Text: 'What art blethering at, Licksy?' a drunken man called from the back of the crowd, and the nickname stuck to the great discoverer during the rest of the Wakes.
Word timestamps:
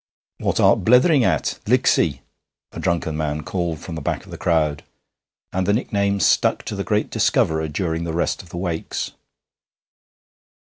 'What 0.39 0.59
art 0.59 0.79
blethering 0.83 1.23
at, 1.23 1.59
Licksy?' 1.67 2.21
a 2.71 2.79
drunken 2.79 3.15
man 3.15 3.43
called 3.43 3.77
from 3.81 3.93
the 3.93 4.01
back 4.01 4.25
of 4.25 4.31
the 4.31 4.37
crowd, 4.39 4.83
and 5.53 5.67
the 5.67 5.73
nickname 5.73 6.19
stuck 6.19 6.63
to 6.63 6.75
the 6.75 6.83
great 6.83 7.11
discoverer 7.11 7.67
during 7.67 8.03
the 8.03 8.11
rest 8.11 8.41
of 8.41 8.49
the 8.49 8.57
Wakes. 8.57 9.11